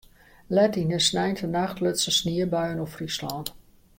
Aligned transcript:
Let 0.55 0.73
yn 0.81 0.89
de 0.93 0.99
sneintenacht 1.07 1.77
lutsen 1.83 2.13
sniebuien 2.19 2.81
oer 2.83 2.93
Fryslân. 2.95 3.45